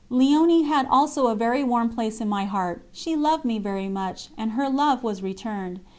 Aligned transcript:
Léonie 0.09 0.65
had 0.65 0.87
also 0.89 1.27
a 1.27 1.35
very 1.35 1.63
warm 1.63 1.87
place 1.89 2.19
in 2.19 2.27
my 2.27 2.45
heart; 2.45 2.83
she 2.91 3.15
loved 3.15 3.45
me 3.45 3.59
very 3.59 3.87
much, 3.87 4.29
and 4.35 4.53
her 4.53 4.67
love 4.67 5.03
was 5.03 5.21
returned. 5.21 5.79